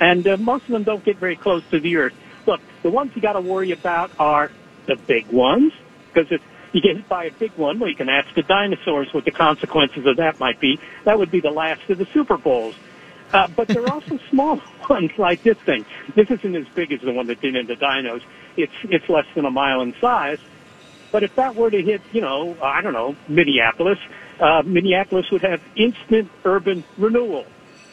[0.00, 2.14] and uh, most of them don't get very close to the Earth.
[2.46, 4.50] Look, the ones you got to worry about are
[4.86, 5.72] the big ones,
[6.12, 6.40] because if
[6.72, 9.30] you get hit by a big one, well, you can ask the dinosaurs what the
[9.30, 10.80] consequences of that might be.
[11.04, 12.74] That would be the last of the Super Bowls.
[13.34, 15.84] Uh, but there are also small ones like this thing.
[16.14, 18.22] This isn't as big as the one that did into dinos.
[18.56, 20.38] It's it's less than a mile in size.
[21.10, 23.98] But if that were to hit, you know, I don't know, Minneapolis,
[24.40, 27.46] uh, Minneapolis would have instant urban renewal.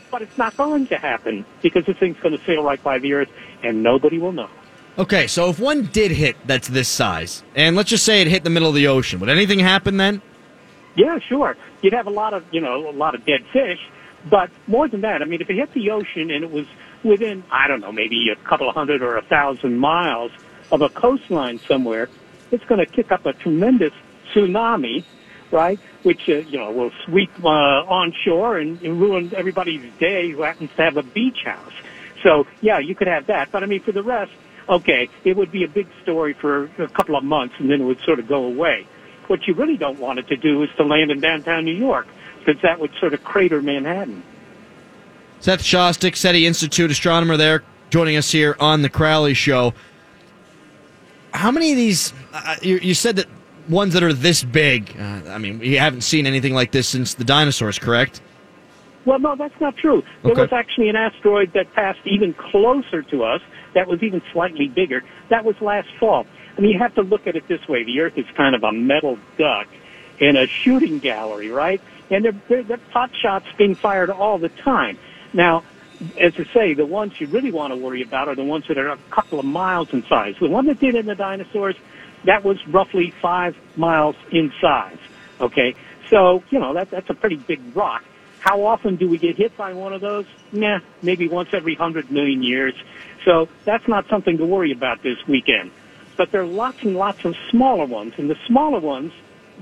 [0.10, 3.14] But it's not going to happen because this thing's going to sail right by the
[3.14, 3.30] earth
[3.64, 4.50] and nobody will know.
[4.98, 8.44] Okay, so if one did hit that's this size, and let's just say it hit
[8.44, 10.22] the middle of the ocean, would anything happen then?
[10.96, 11.56] Yeah, sure.
[11.82, 13.80] You'd have a lot of, you know, a lot of dead fish,
[14.30, 16.66] but more than that, I mean, if it hit the ocean and it was
[17.04, 20.32] within, I don't know, maybe a couple of hundred or a thousand miles
[20.72, 22.10] of a coastline somewhere,
[22.52, 23.94] it's going to kick up a tremendous
[24.34, 25.04] tsunami,
[25.52, 25.80] right?
[26.04, 30.70] Which, uh, you know, will sweep uh, onshore and, and ruin everybody's day who happens
[30.76, 31.74] to have a beach house.
[32.24, 33.52] So, yeah, you could have that.
[33.52, 34.32] But I mean, for the rest,
[34.70, 37.86] okay, it would be a big story for a couple of months and then it
[37.86, 38.86] would sort of go away.
[39.28, 42.08] What you really don't want it to do is to land in downtown New York
[42.44, 44.24] because that would sort of crater Manhattan.
[45.40, 49.74] Seth Shostak, SETI Institute astronomer there, joining us here on the Crowley Show.
[51.34, 53.28] How many of these, uh, you, you, said that
[53.70, 57.14] ones that are this big, uh, I mean, we haven't seen anything like this since
[57.16, 58.22] the dinosaurs, correct?
[59.06, 60.04] Well, no, that's not true.
[60.22, 60.42] There Okay.
[60.42, 63.42] was actually an asteroid that passed even closer to us
[63.74, 65.04] that was even slightly bigger.
[65.30, 66.28] That was last fall.
[66.58, 67.84] I mean, you have to look at it this way.
[67.84, 69.68] The Earth is kind of a metal duck
[70.20, 71.82] in a shooting gallery, right?
[72.12, 75.00] And they're, they're, they're pot shots being fired all the time.
[75.34, 75.64] Now,
[76.20, 78.78] as I say, the ones you really want to worry about are the ones that
[78.78, 80.36] are a couple of miles in size.
[80.40, 81.76] The one that did in the dinosaurs,
[82.26, 84.98] that was roughly five miles in size.
[85.40, 85.74] Okay,
[86.10, 88.04] so you know that that's a pretty big rock.
[88.40, 90.26] How often do we get hit by one of those?
[90.52, 92.74] Nah, maybe once every hundred million years.
[93.24, 95.72] So that's not something to worry about this weekend.
[96.18, 99.14] But there are lots and lots of smaller ones, and the smaller ones,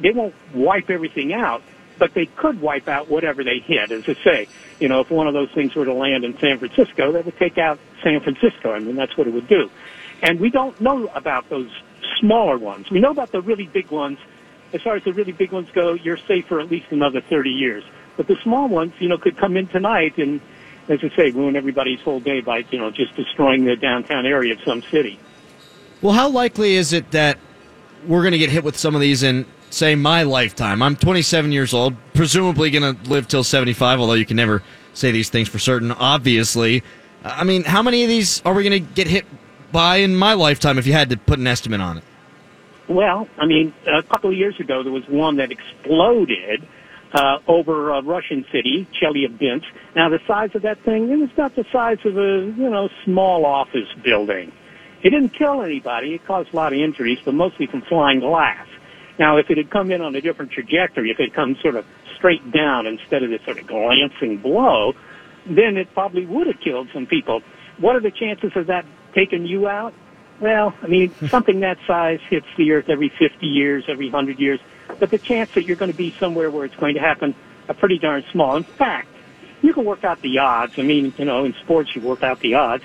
[0.01, 1.61] they won't wipe everything out,
[1.99, 3.91] but they could wipe out whatever they hit.
[3.91, 4.47] As I say,
[4.79, 7.37] you know, if one of those things were to land in San Francisco, that would
[7.37, 8.71] take out San Francisco.
[8.71, 9.69] I mean, that's what it would do.
[10.23, 11.69] And we don't know about those
[12.19, 12.89] smaller ones.
[12.89, 14.17] We know about the really big ones.
[14.73, 17.49] As far as the really big ones go, you're safe for at least another 30
[17.49, 17.83] years.
[18.17, 20.41] But the small ones, you know, could come in tonight and,
[20.87, 24.53] as I say, ruin everybody's whole day by, you know, just destroying the downtown area
[24.53, 25.19] of some city.
[26.01, 27.39] Well, how likely is it that
[28.05, 30.81] we're going to get hit with some of these in, say, my lifetime?
[30.81, 35.11] I'm 27 years old, presumably going to live till 75, although you can never say
[35.11, 36.83] these things for certain, obviously.
[37.23, 39.25] I mean, how many of these are we going to get hit
[39.71, 42.03] by in my lifetime if you had to put an estimate on it?
[42.87, 46.67] Well, I mean, a couple of years ago, there was one that exploded
[47.13, 49.65] uh, over a Russian city, Chelyabinsk.
[49.95, 52.89] Now, the size of that thing, it was about the size of a, you know,
[53.05, 54.51] small office building.
[55.01, 56.15] It didn't kill anybody.
[56.15, 58.65] It caused a lot of injuries, but mostly from flying glass.
[59.19, 61.75] Now, if it had come in on a different trajectory, if it had come sort
[61.75, 64.93] of straight down instead of this sort of glancing blow,
[65.45, 67.41] then it probably would have killed some people.
[67.77, 69.93] What are the chances of that taking you out?
[70.39, 74.59] Well, I mean, something that size hits the earth every 50 years, every 100 years,
[74.99, 77.35] but the chance that you're going to be somewhere where it's going to happen
[77.67, 78.55] are pretty darn small.
[78.55, 79.09] In fact,
[79.61, 80.73] you can work out the odds.
[80.77, 82.83] I mean, you know, in sports you work out the odds.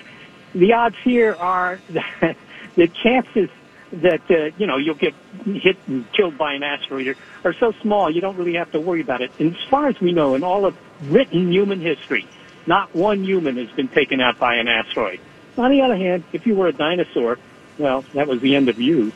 [0.53, 2.35] The odds here are that
[2.75, 3.49] the chances
[3.91, 5.13] that uh, you know you'll get
[5.45, 8.79] hit and killed by an asteroid are, are so small you don't really have to
[8.79, 9.31] worry about it.
[9.39, 12.27] And as far as we know, in all of written human history,
[12.67, 15.19] not one human has been taken out by an asteroid.
[15.57, 17.37] On the other hand, if you were a dinosaur,
[17.77, 19.11] well, that was the end of you.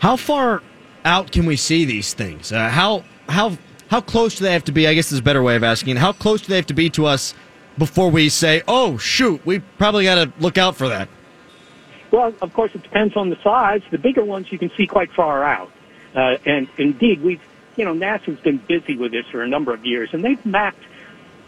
[0.00, 0.62] How far
[1.04, 2.52] out can we see these things?
[2.52, 3.56] Uh, how how
[3.88, 4.86] how close do they have to be?
[4.86, 5.96] I guess is a better way of asking.
[5.96, 7.34] How close do they have to be to us
[7.78, 11.08] before we say, "Oh shoot, we probably got to look out for that"?
[12.12, 13.80] Well, of course, it depends on the size.
[13.90, 15.72] The bigger ones you can see quite far out.
[16.14, 17.40] Uh, and indeed, we've,
[17.76, 20.84] you know, NASA's been busy with this for a number of years, and they've mapped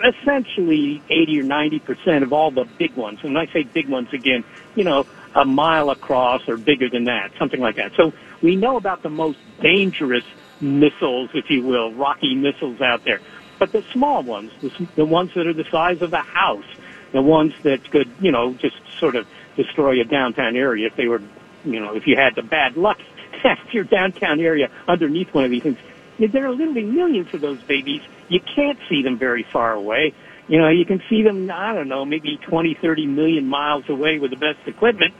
[0.02, 3.20] essentially 80 or 90 percent of all the big ones.
[3.22, 4.42] And when I say big ones again,
[4.74, 7.92] you know, a mile across or bigger than that, something like that.
[7.94, 10.24] So we know about the most dangerous
[10.60, 13.20] missiles, if you will, rocky missiles out there.
[13.58, 16.64] But the small ones, the, the ones that are the size of a house,
[17.12, 21.06] the ones that could, you know, just sort of destroy a downtown area if they
[21.06, 21.22] were,
[21.64, 22.98] you know, if you had the bad luck
[23.42, 25.78] to have your downtown area underneath one of these things.
[26.18, 28.02] There are literally millions of those babies.
[28.28, 30.14] You can't see them very far away.
[30.46, 34.18] You know, you can see them, I don't know, maybe 20, 30 million miles away
[34.18, 35.14] with the best equipment.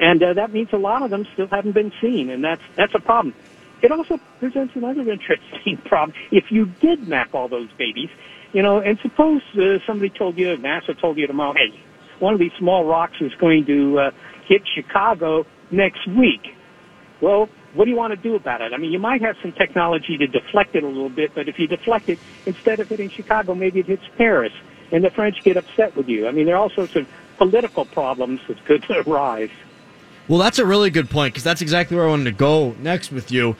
[0.00, 2.94] And uh, that means a lot of them still haven't been seen, and that's, that's
[2.94, 3.34] a problem.
[3.82, 6.16] It also presents another interesting problem.
[6.30, 8.10] If you did map all those babies,
[8.52, 11.78] you know, and suppose uh, somebody told you, NASA told you tomorrow, hey,
[12.20, 14.10] one of these small rocks is going to uh,
[14.46, 16.54] hit Chicago next week.
[17.20, 18.72] Well, what do you want to do about it?
[18.72, 21.58] I mean, you might have some technology to deflect it a little bit, but if
[21.58, 24.52] you deflect it, instead of hitting Chicago, maybe it hits Paris,
[24.90, 26.26] and the French get upset with you.
[26.26, 29.50] I mean, there are all sorts of political problems that could arise.
[30.28, 33.10] Well, that's a really good point because that's exactly where I wanted to go next
[33.10, 33.56] with you.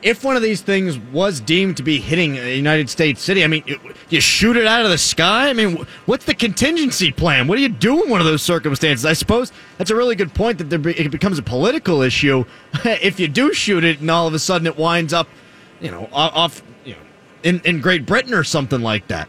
[0.00, 3.48] If one of these things was deemed to be hitting a United States city, I
[3.48, 3.64] mean,
[4.08, 5.48] you shoot it out of the sky.
[5.48, 7.48] I mean, what's the contingency plan?
[7.48, 9.04] What do you do in one of those circumstances?
[9.04, 12.44] I suppose that's a really good point that there be, it becomes a political issue
[12.84, 15.28] if you do shoot it and all of a sudden it winds up,
[15.80, 17.00] you know, off, you know,
[17.42, 19.28] in, in Great Britain or something like that.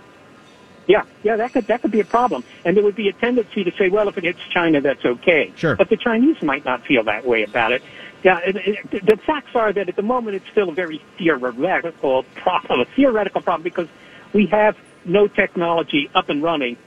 [0.90, 3.64] Yeah, yeah, that could that could be a problem, and there would be a tendency
[3.64, 5.54] to say, well, if it hits China, that's okay.
[5.56, 5.76] Sure.
[5.76, 7.84] But the Chinese might not feel that way about it.
[8.24, 12.24] Yeah, it, it, the facts are that at the moment it's still a very theoretical
[12.36, 13.88] problem, a theoretical problem because
[14.34, 16.78] we have no technology up and running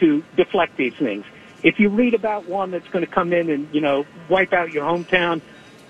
[0.00, 1.24] to deflect these things.
[1.62, 4.72] If you read about one that's going to come in and you know wipe out
[4.72, 5.42] your hometown,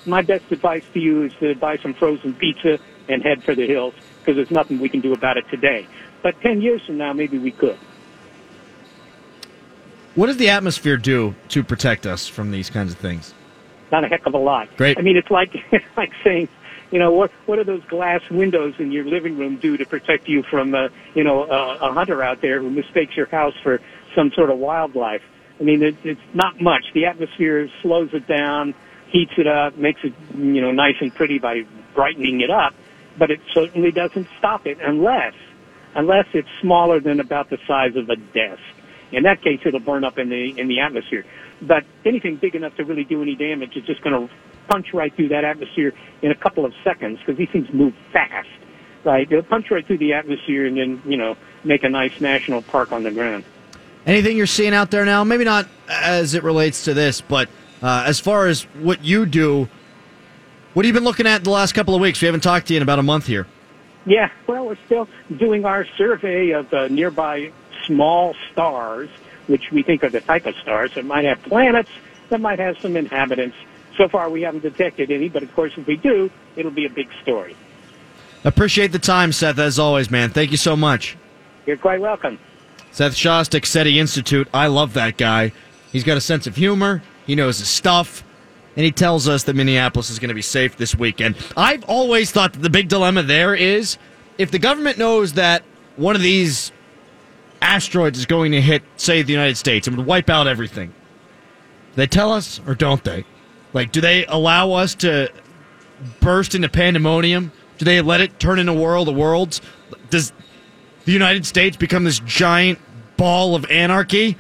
[0.07, 3.67] my best advice to you is to buy some frozen pizza and head for the
[3.67, 5.87] hills because there's nothing we can do about it today.
[6.23, 7.79] But 10 years from now, maybe we could.
[10.15, 13.35] What does the atmosphere do to protect us from these kinds of things?
[13.91, 14.69] Not a heck of a lot.
[14.77, 14.99] Great.
[14.99, 15.55] I mean, it's like
[15.97, 16.49] like saying,
[16.91, 20.29] you know, what what do those glass windows in your living room do to protect
[20.29, 23.81] you from, uh, you know, a, a hunter out there who mistakes your house for
[24.15, 25.23] some sort of wildlife?
[25.61, 26.85] I mean, it, it's not much.
[26.95, 28.75] The atmosphere slows it down,
[29.09, 32.75] heats it up, makes it, you know, nice and pretty by brightening it up,
[33.19, 35.35] but it certainly doesn't stop it unless
[35.95, 38.63] unless it's smaller than about the size of a desk.
[39.13, 41.25] In that case, it'll burn up in the in the atmosphere.
[41.63, 44.35] But anything big enough to really do any damage is just going to
[44.69, 45.93] punch right through that atmosphere
[46.23, 48.49] in a couple of seconds because these things move fast,
[49.05, 49.29] right?
[49.29, 52.93] They'll punch right through the atmosphere and then you know make a nice national park
[52.93, 53.45] on the ground.
[54.07, 55.25] Anything you're seeing out there now?
[55.25, 57.49] Maybe not as it relates to this, but
[57.83, 59.69] uh, as far as what you do,
[60.75, 62.21] what have you been looking at the last couple of weeks?
[62.21, 63.47] We haven't talked to you in about a month here.
[64.07, 67.53] Yeah, well, we're still doing our survey of the nearby
[67.89, 69.09] small stars,
[69.49, 71.91] which we think are the type of stars that might have planets,
[72.29, 73.57] that might have some inhabitants.
[73.97, 76.91] So far, we haven't detected any, but of course, if we do, it'll be a
[76.91, 77.57] big story.
[78.45, 80.31] Appreciate the time, Seth, as always, man.
[80.31, 81.17] Thank you so much.
[81.67, 82.39] You're quite welcome.
[82.93, 84.49] Seth Shostak, SETI Institute.
[84.55, 85.53] I love that guy.
[85.91, 87.03] He's got a sense of humor.
[87.27, 88.23] He knows his stuff
[88.79, 91.35] and he tells us that Minneapolis is going to be safe this weekend.
[91.57, 93.99] I've always thought that the big dilemma there is
[94.39, 95.65] if the government knows that
[95.97, 96.71] one of these
[97.61, 100.93] asteroids is going to hit, say, the United States and would wipe out everything,
[101.95, 103.25] they tell us or don't they?
[103.73, 105.31] Like, do they allow us to
[106.21, 107.53] burst into pandemonium?
[107.77, 109.61] Do they let it turn into a world of worlds?
[110.11, 110.33] Does
[111.05, 112.79] the United States become this giant
[113.17, 114.37] ball of anarchy?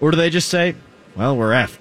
[0.00, 0.76] Or do they just say,
[1.16, 1.78] well, we're effed?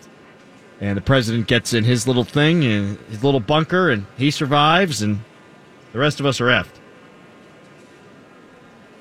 [0.82, 5.02] And the president gets in his little thing, and his little bunker, and he survives,
[5.02, 5.20] and
[5.92, 6.79] the rest of us are effed.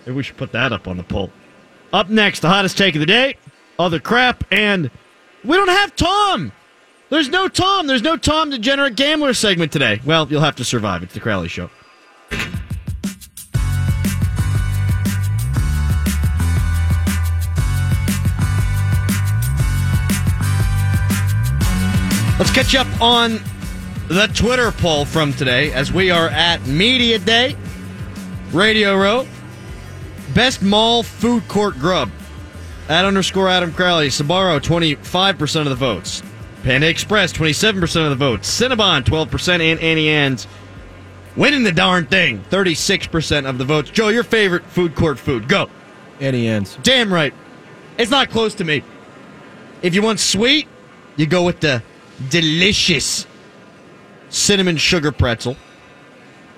[0.09, 1.31] Maybe we should put that up on the poll.
[1.93, 3.37] Up next, the hottest take of the day,
[3.79, 4.91] other crap, and
[5.45, 6.51] we don't have Tom.
[7.11, 7.87] There's no Tom.
[7.87, 10.01] There's no Tom Degenerate Gambler segment today.
[10.07, 11.03] Well, you'll have to survive.
[11.03, 11.69] It's the Crowley Show.
[22.39, 23.41] Let's catch up on
[24.09, 27.55] the Twitter poll from today as we are at Media Day,
[28.55, 29.27] Radio Row.
[30.39, 32.13] Best mall food court grub.
[32.89, 36.23] At underscore Adam Crowley, Sbarro, 25% of the votes.
[36.63, 38.49] Panda Express, 27% of the votes.
[38.49, 39.49] Cinnabon, 12%.
[39.49, 40.47] And Auntie Anne's
[41.35, 43.91] winning the darn thing, 36% of the votes.
[43.91, 45.49] Joe, your favorite food court food.
[45.49, 45.69] Go.
[46.21, 46.79] Auntie Anne's.
[46.85, 47.35] Damn right.
[47.99, 48.85] It's not close to me.
[49.83, 50.69] If you want sweet,
[51.17, 51.83] you go with the
[52.29, 53.27] delicious
[54.29, 55.57] cinnamon sugar pretzel.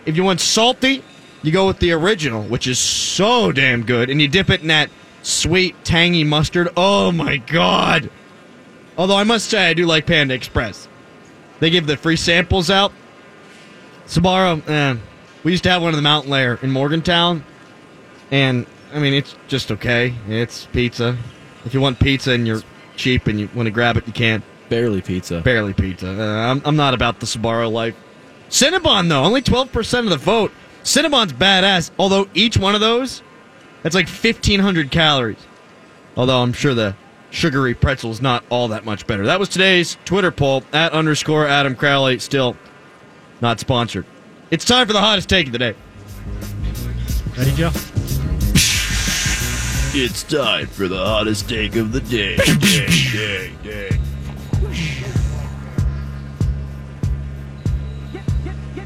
[0.05, 1.03] If you want salty,
[1.43, 4.69] you go with the original, which is so damn good, and you dip it in
[4.69, 4.91] that
[5.23, 6.69] sweet, tangy mustard.
[6.77, 8.11] Oh my god!
[8.97, 10.89] Although I must say, I do like Panda Express.
[11.61, 12.93] They give the free samples out.
[14.07, 14.99] Sbarro, eh,
[15.45, 17.45] we used to have one in the Mountain Lair in Morgantown,
[18.31, 20.15] and I mean it's just okay.
[20.29, 21.17] It's pizza.
[21.65, 22.63] If you want pizza and you're
[22.97, 24.45] cheap and you want to grab it, you can't.
[24.69, 25.41] Barely pizza.
[25.41, 26.09] Barely pizza.
[26.09, 27.97] Uh, I'm, I'm not about the Sbarro life.
[28.49, 30.53] Cinnabon, though, only 12% of the vote.
[30.83, 33.23] Cinnabon's badass, although each one of those,
[33.83, 35.39] that's like 1,500 calories.
[36.17, 36.97] Although I'm sure the
[37.31, 39.27] sugary pretzel's not all that much better.
[39.27, 42.57] That was today's Twitter poll at underscore Adam Crowley, still
[43.41, 44.05] not sponsored.
[44.51, 45.75] It's time for the hottest take of the day.
[47.37, 47.71] Ready, Joe?
[49.93, 52.37] It's time for the hottest take of the day.
[52.59, 54.01] day, day, day.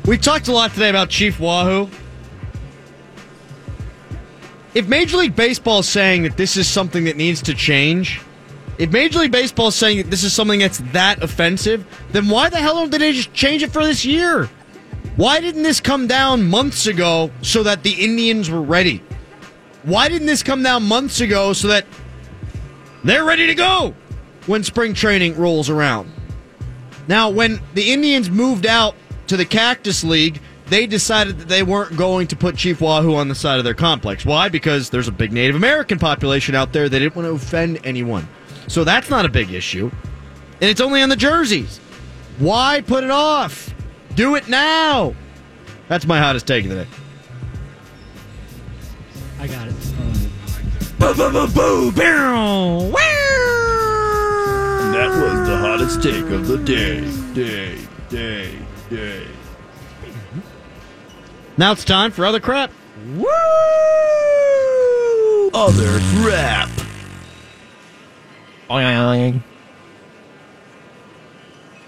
[0.06, 1.88] We talked a lot today about Chief Wahoo.
[4.74, 8.20] If Major League Baseball is saying that this is something that needs to change,
[8.76, 12.50] if Major League Baseball is saying that this is something that's that offensive, then why
[12.50, 14.50] the hell didn't they just change it for this year?
[15.16, 19.02] Why didn't this come down months ago so that the Indians were ready?
[19.84, 21.86] Why didn't this come down months ago so that
[23.04, 23.94] they're ready to go
[24.44, 26.12] when spring training rolls around?
[27.08, 28.96] Now, when the Indians moved out
[29.28, 33.28] to the Cactus League, they decided that they weren't going to put Chief Wahoo on
[33.28, 34.24] the side of their complex.
[34.24, 34.48] Why?
[34.48, 36.88] Because there's a big Native American population out there.
[36.88, 38.26] They didn't want to offend anyone.
[38.68, 39.90] So that's not a big issue.
[40.60, 41.78] And it's only on the jerseys.
[42.38, 43.74] Why put it off?
[44.14, 45.14] Do it now.
[45.88, 46.90] That's my hottest take of the day.
[49.38, 49.74] I got it.
[50.98, 53.00] Boo, boo, boo, boo, bow, wow.
[54.92, 57.00] That was the hottest take of the day.
[57.34, 58.56] Day, day,
[58.94, 59.26] day.
[61.56, 62.70] Now it's time for other crap.
[63.14, 63.26] Woo!
[65.52, 66.70] Other crap.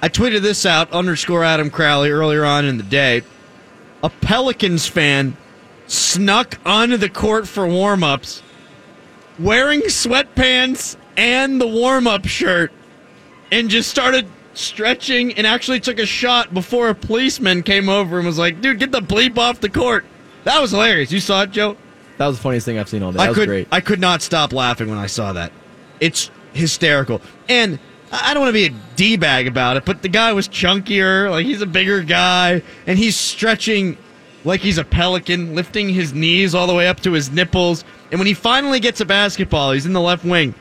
[0.02, 3.22] I tweeted this out underscore Adam Crowley earlier on in the day.
[4.02, 5.36] A Pelicans fan
[5.86, 8.42] snuck onto the court for warm ups
[9.38, 12.72] wearing sweatpants and the warm up shirt
[13.50, 18.26] and just started stretching and actually took a shot before a policeman came over and
[18.26, 20.04] was like, dude, get the bleep off the court.
[20.44, 21.12] That was hilarious.
[21.12, 21.76] You saw it, Joe?
[22.18, 23.18] That was the funniest thing I've seen all day.
[23.18, 23.68] That I was could great.
[23.70, 25.52] I could not stop laughing when I saw that.
[26.00, 27.20] It's hysterical.
[27.48, 27.78] And
[28.12, 30.48] I I don't want to be a D bag about it, but the guy was
[30.48, 33.98] chunkier, like he's a bigger guy, and he's stretching
[34.44, 37.84] like he's a pelican, lifting his knees all the way up to his nipples.
[38.10, 40.54] And when he finally gets a basketball, he's in the left wing.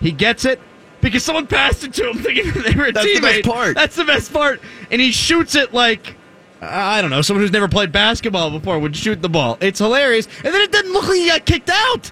[0.00, 0.60] He gets it
[1.08, 3.42] because someone passed it to him thinking that they were a That's the teammate.
[3.42, 3.74] best part.
[3.74, 4.60] That's the best part.
[4.90, 6.16] And he shoots it like
[6.60, 9.58] I don't know, someone who's never played basketball before would shoot the ball.
[9.60, 10.26] It's hilarious.
[10.44, 12.10] And then it didn't look like he got kicked out.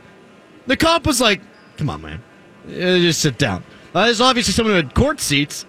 [0.68, 1.40] The cop was like,
[1.76, 2.22] come on, man.
[2.68, 3.64] Uh, Just sit down.
[3.92, 5.66] Uh, there's obviously someone who had court seats.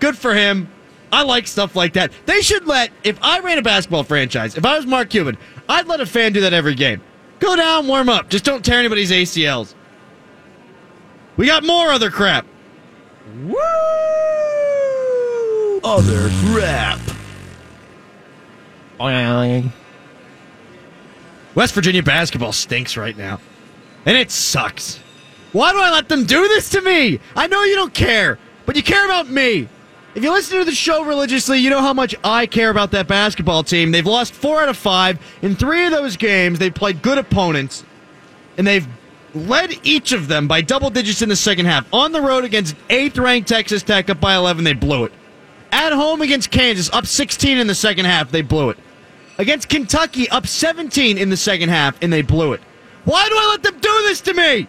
[0.00, 0.68] Good for him.
[1.12, 2.10] I like stuff like that.
[2.26, 5.36] They should let, if I ran a basketball franchise, if I was Mark Cuban,
[5.68, 7.00] I'd let a fan do that every game.
[7.38, 8.30] Go down, warm up.
[8.30, 9.74] Just don't tear anybody's ACLs.
[11.36, 12.46] We got more other crap.
[13.44, 13.58] Woo!
[15.82, 17.00] Other crap.
[21.54, 23.40] West Virginia basketball stinks right now.
[24.06, 25.00] And it sucks.
[25.52, 27.20] Why do I let them do this to me?
[27.36, 29.68] I know you don't care, but you care about me.
[30.14, 33.08] If you listen to the show religiously, you know how much I care about that
[33.08, 33.92] basketball team.
[33.92, 35.18] They've lost four out of five.
[35.40, 37.84] In three of those games, they've played good opponents,
[38.58, 38.86] and they've
[39.34, 41.86] led each of them by double digits in the second half.
[41.92, 45.12] On the road against eighth ranked Texas Tech, up by 11, they blew it.
[45.70, 48.78] At home against Kansas, up 16 in the second half, they blew it.
[49.38, 52.60] Against Kentucky, up 17 in the second half, and they blew it.
[53.04, 54.68] Why do I let them do this to me?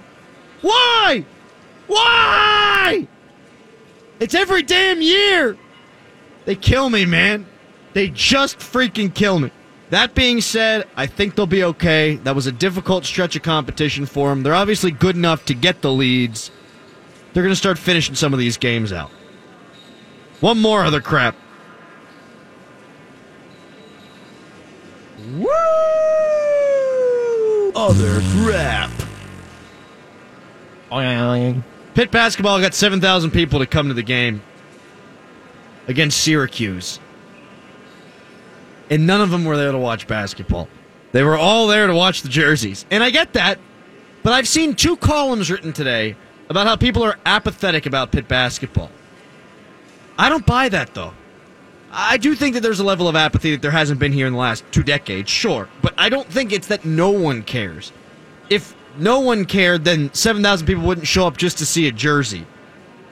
[0.61, 1.25] Why?
[1.87, 3.07] Why?
[4.19, 5.57] It's every damn year.
[6.45, 7.45] They kill me, man.
[7.93, 9.51] They just freaking kill me.
[9.93, 12.15] That being said, I think they'll be okay.
[12.15, 14.41] That was a difficult stretch of competition for them.
[14.41, 16.49] They're obviously good enough to get the leads.
[17.31, 19.11] They're going to start finishing some of these games out.
[20.39, 21.35] One more other crap.
[25.35, 25.47] Woo!
[27.75, 28.89] Other crap.
[31.93, 34.41] Pitt basketball got 7,000 people to come to the game
[35.87, 36.99] against Syracuse.
[38.93, 40.69] And none of them were there to watch basketball.
[41.13, 42.85] They were all there to watch the jerseys.
[42.91, 43.57] And I get that,
[44.21, 46.15] but I've seen two columns written today
[46.47, 48.91] about how people are apathetic about Pitt basketball.
[50.15, 51.15] I don't buy that, though.
[51.91, 54.33] I do think that there's a level of apathy that there hasn't been here in
[54.33, 55.67] the last two decades, sure.
[55.81, 57.91] But I don't think it's that no one cares.
[58.51, 62.45] If no one cared, then 7,000 people wouldn't show up just to see a jersey.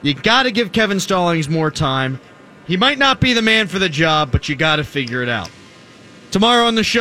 [0.02, 2.20] You got to give Kevin Stallings more time.
[2.68, 5.28] He might not be the man for the job, but you got to figure it
[5.28, 5.50] out.
[6.32, 7.00] Tomorrow on the show,